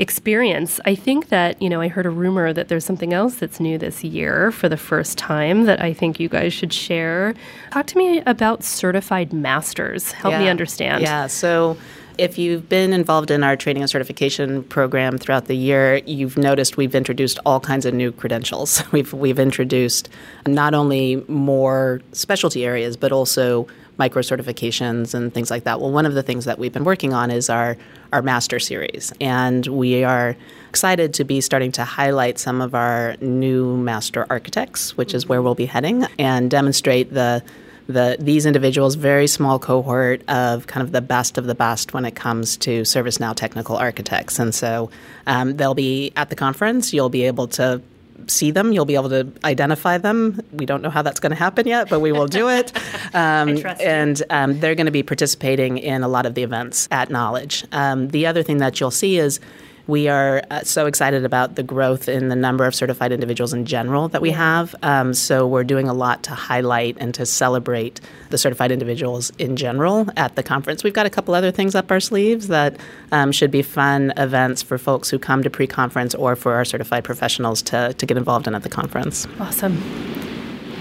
experience. 0.00 0.80
I 0.84 0.96
think 0.96 1.28
that, 1.28 1.60
you 1.62 1.68
know, 1.68 1.80
I 1.80 1.86
heard 1.86 2.06
a 2.06 2.10
rumor 2.10 2.52
that 2.52 2.66
there's 2.66 2.84
something 2.84 3.12
else 3.12 3.36
that's 3.36 3.60
new 3.60 3.78
this 3.78 4.02
year 4.02 4.50
for 4.50 4.68
the 4.68 4.76
first 4.76 5.16
time 5.16 5.66
that 5.66 5.80
I 5.80 5.92
think 5.92 6.18
you 6.18 6.28
guys 6.28 6.52
should 6.52 6.72
share. 6.72 7.34
Talk 7.70 7.86
to 7.86 7.98
me 7.98 8.20
about 8.26 8.64
certified 8.64 9.32
masters. 9.32 10.10
Help 10.10 10.34
me 10.34 10.48
understand. 10.48 11.02
Yeah. 11.02 11.28
So 11.28 11.76
if 12.18 12.38
you've 12.38 12.68
been 12.68 12.92
involved 12.92 13.30
in 13.30 13.42
our 13.42 13.56
training 13.56 13.82
and 13.82 13.90
certification 13.90 14.62
program 14.64 15.18
throughout 15.18 15.46
the 15.46 15.56
year, 15.56 15.96
you've 16.06 16.36
noticed 16.36 16.76
we've 16.76 16.94
introduced 16.94 17.38
all 17.44 17.60
kinds 17.60 17.84
of 17.86 17.94
new 17.94 18.12
credentials. 18.12 18.82
We've 18.92 19.12
we've 19.12 19.40
introduced 19.40 20.08
not 20.46 20.72
only 20.72 21.24
more 21.26 22.00
specialty 22.12 22.64
areas, 22.64 22.96
but 22.96 23.10
also 23.10 23.66
micro 23.96 24.22
certifications 24.22 25.14
and 25.14 25.32
things 25.34 25.50
like 25.50 25.64
that. 25.64 25.80
Well, 25.80 25.90
one 25.90 26.06
of 26.06 26.14
the 26.14 26.22
things 26.22 26.44
that 26.44 26.58
we've 26.58 26.72
been 26.72 26.84
working 26.84 27.12
on 27.12 27.30
is 27.30 27.50
our 27.50 27.76
our 28.12 28.22
master 28.22 28.60
series, 28.60 29.12
and 29.20 29.66
we 29.66 30.04
are 30.04 30.36
excited 30.68 31.14
to 31.14 31.24
be 31.24 31.40
starting 31.40 31.72
to 31.72 31.84
highlight 31.84 32.38
some 32.38 32.60
of 32.60 32.74
our 32.74 33.16
new 33.20 33.76
master 33.76 34.26
architects, 34.30 34.96
which 34.96 35.14
is 35.14 35.26
where 35.26 35.42
we'll 35.42 35.56
be 35.56 35.66
heading, 35.66 36.06
and 36.18 36.50
demonstrate 36.50 37.12
the 37.12 37.42
the 37.86 38.16
these 38.18 38.46
individuals 38.46 38.94
very 38.94 39.26
small 39.26 39.58
cohort 39.58 40.22
of 40.28 40.66
kind 40.66 40.82
of 40.82 40.92
the 40.92 41.00
best 41.00 41.38
of 41.38 41.46
the 41.46 41.54
best 41.54 41.92
when 41.92 42.04
it 42.04 42.14
comes 42.14 42.56
to 42.58 42.82
ServiceNow 42.82 43.34
technical 43.34 43.76
architects, 43.76 44.38
and 44.38 44.54
so 44.54 44.90
um, 45.26 45.56
they'll 45.56 45.74
be 45.74 46.12
at 46.16 46.30
the 46.30 46.36
conference. 46.36 46.92
You'll 46.92 47.10
be 47.10 47.24
able 47.24 47.48
to 47.48 47.82
see 48.26 48.50
them. 48.50 48.72
You'll 48.72 48.84
be 48.84 48.94
able 48.94 49.10
to 49.10 49.30
identify 49.44 49.98
them. 49.98 50.40
We 50.52 50.66
don't 50.66 50.82
know 50.82 50.90
how 50.90 51.02
that's 51.02 51.20
going 51.20 51.30
to 51.30 51.36
happen 51.36 51.66
yet, 51.66 51.88
but 51.90 52.00
we 52.00 52.12
will 52.12 52.26
do 52.26 52.48
it. 52.48 52.72
Um, 53.14 53.64
and 53.78 54.20
um, 54.30 54.58
they're 54.58 54.74
going 54.74 54.86
to 54.86 54.92
be 54.92 55.04
participating 55.04 55.78
in 55.78 56.02
a 56.02 56.08
lot 56.08 56.26
of 56.26 56.34
the 56.34 56.42
events 56.42 56.88
at 56.90 57.10
Knowledge. 57.10 57.64
Um, 57.70 58.08
the 58.08 58.26
other 58.26 58.42
thing 58.42 58.56
that 58.58 58.80
you'll 58.80 58.90
see 58.90 59.18
is 59.18 59.38
we 59.86 60.08
are 60.08 60.42
uh, 60.50 60.62
so 60.62 60.86
excited 60.86 61.24
about 61.24 61.56
the 61.56 61.62
growth 61.62 62.08
in 62.08 62.28
the 62.28 62.36
number 62.36 62.64
of 62.64 62.74
certified 62.74 63.12
individuals 63.12 63.52
in 63.52 63.66
general 63.66 64.08
that 64.08 64.22
we 64.22 64.30
have. 64.30 64.74
Um, 64.82 65.12
so 65.12 65.46
we're 65.46 65.64
doing 65.64 65.88
a 65.88 65.94
lot 65.94 66.22
to 66.24 66.30
highlight 66.30 66.96
and 67.00 67.14
to 67.14 67.26
celebrate 67.26 68.00
the 68.30 68.38
certified 68.38 68.72
individuals 68.72 69.30
in 69.38 69.56
general 69.56 70.08
at 70.16 70.36
the 70.36 70.42
conference. 70.42 70.82
We've 70.82 70.94
got 70.94 71.06
a 71.06 71.10
couple 71.10 71.34
other 71.34 71.50
things 71.50 71.74
up 71.74 71.90
our 71.90 72.00
sleeves 72.00 72.48
that 72.48 72.76
um, 73.12 73.32
should 73.32 73.50
be 73.50 73.62
fun 73.62 74.12
events 74.16 74.62
for 74.62 74.78
folks 74.78 75.10
who 75.10 75.18
come 75.18 75.42
to 75.42 75.50
pre-conference 75.50 76.14
or 76.14 76.34
for 76.34 76.54
our 76.54 76.64
certified 76.64 77.04
professionals 77.04 77.60
to, 77.62 77.92
to 77.94 78.06
get 78.06 78.16
involved 78.16 78.46
in 78.46 78.54
at 78.54 78.62
the 78.62 78.68
conference. 78.68 79.26
Awesome. 79.38 79.82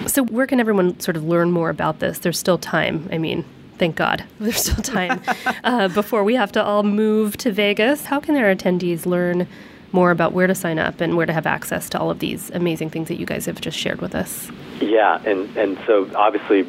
So, 0.07 0.25
where 0.25 0.47
can 0.47 0.59
everyone 0.59 0.99
sort 0.99 1.15
of 1.15 1.23
learn 1.23 1.51
more 1.51 1.69
about 1.69 1.99
this? 1.99 2.19
There's 2.19 2.37
still 2.37 2.57
time. 2.57 3.07
I 3.11 3.17
mean, 3.17 3.45
thank 3.77 3.95
God, 3.95 4.23
there's 4.39 4.57
still 4.57 4.83
time 4.83 5.21
uh, 5.63 5.87
before 5.89 6.23
we 6.23 6.35
have 6.35 6.51
to 6.53 6.63
all 6.63 6.83
move 6.83 7.37
to 7.37 7.51
Vegas. 7.51 8.05
How 8.05 8.19
can 8.19 8.35
our 8.35 8.53
attendees 8.55 9.05
learn 9.05 9.47
more 9.91 10.11
about 10.11 10.33
where 10.33 10.47
to 10.47 10.55
sign 10.55 10.79
up 10.79 11.01
and 11.01 11.15
where 11.15 11.25
to 11.25 11.33
have 11.33 11.45
access 11.45 11.87
to 11.89 11.99
all 11.99 12.09
of 12.09 12.19
these 12.19 12.49
amazing 12.51 12.89
things 12.89 13.07
that 13.09 13.19
you 13.19 13.25
guys 13.25 13.45
have 13.45 13.61
just 13.61 13.77
shared 13.77 14.01
with 14.01 14.15
us? 14.15 14.49
Yeah, 14.81 15.21
and, 15.25 15.55
and 15.55 15.77
so 15.85 16.09
obviously 16.15 16.65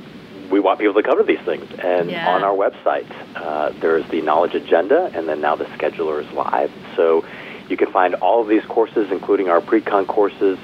we 0.50 0.61
want 0.61 0.78
people 0.78 0.94
to 0.94 1.02
come 1.02 1.16
to 1.18 1.25
these 1.25 1.40
things. 1.40 1.64
And 1.78 2.11
Yeah. 2.11 2.28
on 2.28 2.44
our 2.44 2.54
website, 2.54 3.06
uh, 3.34 3.70
there's 3.80 4.06
the 4.08 4.20
knowledge 4.20 4.54
agenda, 4.54 5.11
and 5.14 5.26
then 5.26 5.40
now 5.40 5.56
the 5.56 5.64
scheduler 5.64 6.23
is 6.25 6.30
live. 6.32 6.70
So 6.96 7.25
you 7.68 7.78
can 7.78 7.90
find 7.90 8.14
all 8.16 8.42
of 8.42 8.49
these 8.49 8.64
courses, 8.66 9.11
including 9.11 9.49
our 9.49 9.62
pre-con 9.62 10.04
courses, 10.04 10.58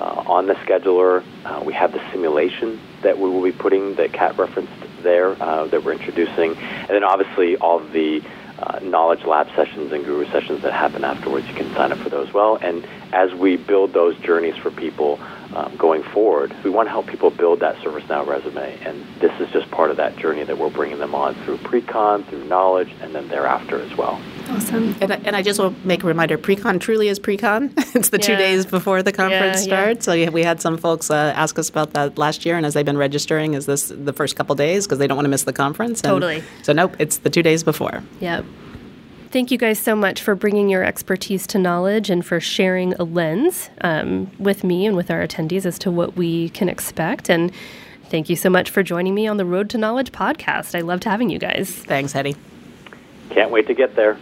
uh, 0.00 0.22
on 0.26 0.46
the 0.46 0.54
scheduler. 0.54 1.22
Uh, 1.44 1.62
we 1.64 1.72
have 1.74 1.92
the 1.92 2.00
simulation 2.12 2.80
that 3.02 3.18
we 3.18 3.28
will 3.28 3.42
be 3.42 3.52
putting 3.52 3.94
that 3.96 4.12
Kat 4.12 4.36
referenced 4.38 4.72
there 5.06 5.40
uh, 5.40 5.66
that 5.68 5.84
we're 5.84 5.92
introducing, 5.92 6.50
and 6.56 6.90
then 6.90 7.04
obviously 7.04 7.56
all 7.56 7.78
the 7.78 8.20
uh, 8.58 8.80
knowledge 8.82 9.24
lab 9.24 9.48
sessions 9.54 9.92
and 9.92 10.04
guru 10.04 10.24
sessions 10.32 10.62
that 10.62 10.72
happen 10.72 11.04
afterwards. 11.04 11.46
You 11.46 11.54
can 11.54 11.72
sign 11.74 11.92
up 11.92 11.98
for 11.98 12.08
those 12.08 12.28
as 12.28 12.34
well. 12.34 12.58
And 12.60 12.86
as 13.12 13.32
we 13.34 13.56
build 13.56 13.92
those 13.92 14.16
journeys 14.18 14.56
for 14.56 14.70
people 14.70 15.20
um, 15.54 15.76
going 15.76 16.02
forward, 16.02 16.54
we 16.64 16.70
want 16.70 16.86
to 16.86 16.90
help 16.90 17.06
people 17.06 17.30
build 17.30 17.60
that 17.60 17.76
ServiceNow 17.76 18.26
resume. 18.26 18.78
And 18.84 19.04
this 19.20 19.32
is 19.40 19.50
just 19.52 19.70
part 19.70 19.90
of 19.90 19.96
that 19.98 20.16
journey 20.16 20.44
that 20.44 20.58
we're 20.58 20.70
bringing 20.70 20.98
them 20.98 21.14
on 21.14 21.34
through 21.44 21.58
pre-con, 21.58 22.24
through 22.24 22.44
knowledge, 22.44 22.92
and 23.00 23.14
then 23.14 23.28
thereafter 23.28 23.80
as 23.80 23.96
well. 23.96 24.20
Awesome. 24.48 24.94
And 25.00 25.12
I, 25.12 25.16
and 25.24 25.34
I 25.36 25.42
just 25.42 25.58
want 25.58 25.80
to 25.80 25.86
make 25.86 26.02
a 26.04 26.06
reminder: 26.06 26.38
pre-con 26.38 26.78
truly 26.78 27.08
is 27.08 27.18
pre-con. 27.18 27.72
it's 27.94 28.10
the 28.10 28.18
two 28.18 28.36
days 28.36 28.66
before 28.66 29.02
the 29.02 29.12
conference 29.12 29.66
Yeah, 29.66 29.74
yeah. 29.74 29.82
starts. 29.94 30.04
So 30.06 30.30
we 30.30 30.42
had 30.42 30.60
some 30.60 30.76
folks 30.76 31.10
uh, 31.10 31.32
ask 31.36 31.58
us 31.58 31.68
about 31.68 31.92
that 31.94 32.18
last 32.18 32.46
year, 32.46 32.56
and 32.56 32.64
as 32.66 32.74
they've 32.74 32.84
been 32.86 32.98
registering, 32.98 33.54
is 33.54 33.66
this 33.66 33.92
the 33.94 34.12
first 34.12 34.36
couple 34.36 34.54
days 34.54 34.86
because 34.86 34.98
they 34.98 35.06
don't 35.06 35.16
want 35.16 35.26
to 35.26 35.30
miss 35.30 35.44
the 35.44 35.52
conference? 35.52 36.00
And 36.02 36.10
Totally. 36.10 36.42
So 36.62 36.72
nope, 36.72 36.96
it's 36.98 37.18
the 37.18 37.30
two 37.30 37.42
days 37.42 37.64
before. 37.64 38.02
Yep. 38.20 38.44
Thank 39.30 39.50
you 39.50 39.58
guys 39.58 39.78
so 39.78 39.96
much 39.96 40.22
for 40.22 40.34
bringing 40.34 40.68
your 40.68 40.84
expertise 40.84 41.46
to 41.48 41.58
knowledge 41.58 42.10
and 42.10 42.24
for 42.24 42.40
sharing 42.40 42.94
a 42.94 43.04
lens 43.04 43.70
um, 43.80 44.30
with 44.38 44.64
me 44.64 44.86
and 44.86 44.96
with 44.96 45.10
our 45.10 45.26
attendees 45.26 45.66
as 45.66 45.78
to 45.80 45.90
what 45.90 46.16
we 46.16 46.48
can 46.50 46.68
expect. 46.68 47.28
And 47.28 47.52
thank 48.08 48.30
you 48.30 48.36
so 48.36 48.48
much 48.48 48.70
for 48.70 48.82
joining 48.82 49.14
me 49.14 49.26
on 49.26 49.36
the 49.36 49.44
Road 49.44 49.68
to 49.70 49.78
Knowledge 49.78 50.12
podcast. 50.12 50.76
I 50.76 50.80
loved 50.80 51.04
having 51.04 51.28
you 51.28 51.38
guys. 51.38 51.70
Thanks, 51.70 52.12
Hetty. 52.12 52.36
Can't 53.30 53.50
wait 53.50 53.66
to 53.66 53.74
get 53.74 53.96
there. 53.96 54.16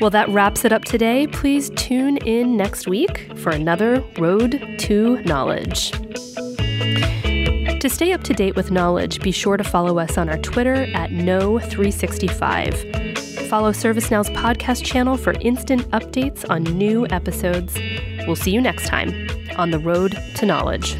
Well, 0.00 0.10
that 0.10 0.28
wraps 0.28 0.64
it 0.64 0.72
up 0.72 0.84
today. 0.84 1.26
Please 1.26 1.70
tune 1.76 2.18
in 2.18 2.56
next 2.56 2.86
week 2.86 3.32
for 3.36 3.50
another 3.50 4.04
Road 4.18 4.62
to 4.80 5.22
Knowledge. 5.22 5.92
To 7.80 7.88
stay 7.88 8.12
up 8.12 8.22
to 8.24 8.34
date 8.34 8.56
with 8.56 8.72
knowledge, 8.72 9.20
be 9.20 9.30
sure 9.30 9.56
to 9.56 9.62
follow 9.62 10.00
us 10.00 10.18
on 10.18 10.28
our 10.28 10.38
Twitter 10.38 10.74
at 10.74 11.10
No365. 11.10 13.48
Follow 13.48 13.70
ServiceNow's 13.70 14.30
podcast 14.30 14.84
channel 14.84 15.16
for 15.16 15.34
instant 15.40 15.88
updates 15.92 16.44
on 16.50 16.64
new 16.64 17.06
episodes. 17.06 17.78
We'll 18.26 18.34
see 18.34 18.50
you 18.50 18.60
next 18.60 18.88
time 18.88 19.28
on 19.56 19.70
the 19.70 19.78
Road 19.78 20.18
to 20.34 20.44
Knowledge. 20.44 20.96